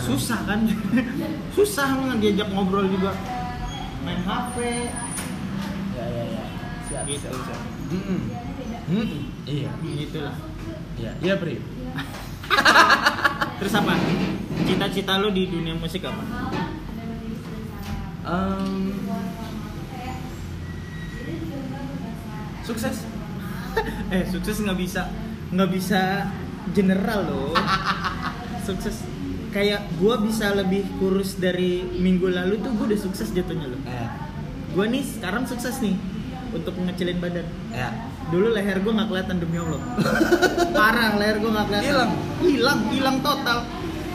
susah 0.00 0.40
kan? 0.44 0.64
Susah 1.56 1.84
nggak 1.92 2.18
diajak 2.18 2.48
ngobrol 2.48 2.88
juga. 2.88 3.12
Main 4.02 4.20
hp 4.20 4.56
ya 5.92 6.04
ya 6.06 6.24
ya. 6.26 6.44
Siap 6.88 7.04
Gitu. 7.04 7.20
siap 7.22 7.36
siap. 7.38 7.60
Mm-mm. 7.92 8.20
Mm-mm. 8.88 9.22
iya. 9.44 9.68
Gitu 9.78 10.18
lah 10.18 10.32
iya 10.96 11.12
iya 11.20 11.34
Pri. 11.36 11.60
Terus 13.60 13.74
apa? 13.74 13.94
Cita-cita 14.64 15.20
lu 15.20 15.28
di 15.30 15.46
dunia 15.46 15.76
musik 15.76 16.02
apa? 16.02 16.24
Em, 18.22 18.96
sukses 22.62 22.96
eh 24.14 24.24
sukses 24.28 24.56
nggak 24.60 24.78
bisa 24.78 25.08
nggak 25.52 25.70
bisa 25.70 26.30
general 26.72 27.20
loh. 27.28 27.52
Sukses. 28.64 29.04
Kayak 29.52 29.84
gue 30.00 30.14
bisa 30.24 30.56
lebih 30.56 30.80
kurus 30.96 31.36
dari 31.36 31.84
minggu 31.84 32.32
lalu 32.32 32.56
tuh 32.64 32.72
gue 32.72 32.96
udah 32.96 33.00
sukses 33.00 33.28
jatuhnya 33.36 33.68
loh. 33.68 33.80
Eh 33.84 34.08
gue 34.72 34.84
nih 34.88 35.04
sekarang 35.04 35.44
sukses 35.44 35.76
nih 35.84 35.92
untuk 36.56 36.72
ngecilin 36.80 37.20
badan. 37.20 37.44
Ya 37.72 38.12
dulu 38.32 38.48
leher 38.56 38.80
gue 38.80 38.92
nggak 38.96 39.08
kelihatan 39.12 39.36
demi 39.44 39.60
allah. 39.60 39.82
Parah 40.76 41.20
leher 41.20 41.36
gue 41.36 41.50
nggak 41.52 41.66
kelihatan. 41.68 41.88
Hilang? 41.92 42.12
hilang 42.40 42.80
hilang 42.88 43.16
total. 43.20 43.58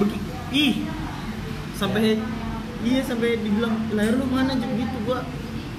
Begi 0.02 0.18
ih 0.58 0.76
sampai 1.78 2.18
iya. 2.82 3.02
sampai 3.06 3.38
dibilang 3.38 3.94
leher 3.94 4.18
lu 4.18 4.26
mana? 4.26 4.58
Aja 4.58 4.66
begitu 4.66 4.98
gue 5.06 5.20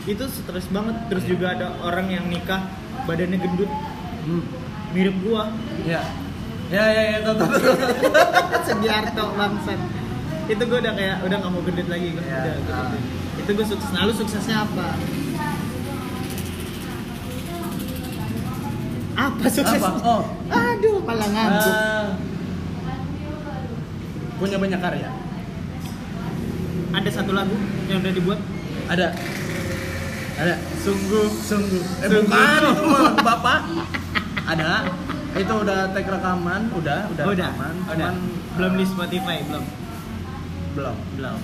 itu 0.06 0.24
stres 0.30 0.70
banget. 0.70 0.96
Terus 1.10 1.24
Iya. 1.26 1.30
juga 1.34 1.46
ada 1.58 1.66
orang 1.82 2.06
yang 2.14 2.24
nikah 2.30 2.62
badannya 3.04 3.38
gendut. 3.38 3.70
Hmm. 4.24 4.42
mirip 4.88 5.14
gua. 5.20 5.52
Ya. 5.84 6.00
Ya 6.68 6.84
ya 6.84 7.02
ya 7.12 7.18
tahu 7.22 7.34
tahu. 7.38 7.52
Segiarto 8.64 9.24
bangsat. 9.38 9.80
Itu 10.48 10.62
gue 10.64 10.78
udah 10.80 10.92
kayak 10.96 11.16
udah 11.24 11.36
nggak 11.40 11.52
mau 11.52 11.62
gendut 11.62 11.88
lagi. 11.88 12.08
Gue 12.12 12.24
Iya. 12.24 12.40
udah 12.40 12.54
gitu. 12.56 12.72
Ah. 12.72 12.92
itu 13.38 13.50
gue 13.52 13.66
sukses. 13.68 13.90
Nah 13.92 14.02
lu 14.04 14.12
suksesnya 14.12 14.56
apa? 14.64 14.86
Apa 19.18 19.44
sukses 19.50 19.82
apa? 19.82 19.90
oh. 20.06 20.22
Aduh 20.48 21.02
kepala 21.02 21.26
ngantuk 21.26 21.74
eh, 21.74 22.06
punya 24.38 24.56
banyak 24.56 24.78
karya? 24.80 25.10
Ada 26.94 27.10
satu 27.10 27.34
lagu 27.34 27.56
yang 27.90 27.98
udah 27.98 28.12
dibuat? 28.14 28.38
Ada 28.88 29.10
ada. 30.38 30.54
Sungguh 30.78 31.26
sungguh. 31.42 31.82
Eh 32.00 32.08
Sungguh. 32.08 32.30
bukan 32.30 32.62
itu 32.70 32.84
mah 32.86 33.12
bapak. 33.28 33.60
Ada. 34.46 34.70
Itu 35.34 35.52
udah 35.60 35.78
tag 35.92 36.06
rekaman 36.06 36.60
udah 36.72 37.00
udah 37.12 37.24
Oh, 37.26 37.32
udah 37.34 37.50
rekaman. 37.50 37.74
udah. 37.84 37.94
Cuman 37.94 38.16
belum 38.56 38.72
eh, 38.72 38.78
di 38.78 38.84
Spotify 38.86 39.36
belum? 39.44 39.64
Belum. 40.74 40.96
Belum. 41.14 41.38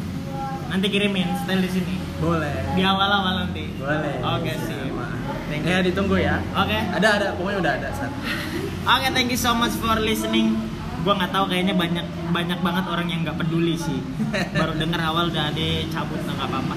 Nanti 0.64 0.86
kirimin 0.88 1.28
style 1.44 1.62
di 1.62 1.70
sini. 1.70 1.94
Boleh. 2.18 2.54
Di 2.72 2.82
awal-awal 2.82 3.46
nanti. 3.46 3.64
Boleh. 3.76 4.14
Oke 4.22 4.52
sih 4.56 4.74
thank 5.44 5.68
ya 5.68 5.78
ditunggu 5.84 6.16
ya. 6.18 6.40
Oke. 6.56 6.78
Ada 6.96 7.08
ada. 7.20 7.28
Pokoknya 7.36 7.58
udah 7.60 7.72
ada. 7.78 7.88
Oke, 8.94 9.06
thank 9.12 9.28
you 9.30 9.38
so 9.38 9.52
much 9.52 9.72
for 9.76 9.96
listening. 10.00 10.56
Gua 11.04 11.20
nggak 11.20 11.36
tahu 11.36 11.52
kayaknya 11.52 11.76
banyak 11.76 12.06
banyak 12.32 12.58
banget 12.64 12.84
orang 12.88 13.06
yang 13.06 13.20
nggak 13.22 13.36
peduli 13.36 13.76
sih. 13.76 14.00
Baru 14.58 14.72
denger 14.74 15.00
awal 15.00 15.28
udah 15.28 15.52
ada 15.52 15.68
cabut 15.92 16.20
nggak 16.20 16.36
apa-apa. 16.40 16.74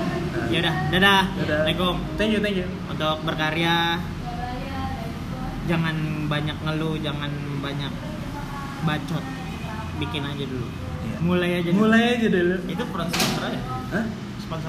Ya 0.47 0.57
udah, 0.63 0.75
dadah. 0.93 0.93
Dadah. 0.93 1.23
Assalamualaikum. 1.35 1.95
thank 2.15 2.31
you 2.31 2.39
thank 2.41 2.57
you 2.57 2.67
Untuk 2.87 3.15
berkarya 3.25 3.99
jangan 5.67 5.95
banyak 6.31 6.57
ngeluh, 6.63 6.95
jangan 7.03 7.31
banyak 7.59 7.93
bacot. 8.87 9.23
Bikin 9.97 10.23
aja 10.23 10.45
dulu. 10.45 10.67
Iya. 10.69 11.17
Mulai 11.25 11.49
aja. 11.61 11.69
dulu. 11.73 11.79
mulai 11.81 12.03
aja 12.13 12.27
dulu 12.29 12.55
Itu 12.69 12.83
sponsor 12.85 13.41
aja. 13.43 13.59
Hah? 13.93 14.05
Sponsor 14.39 14.65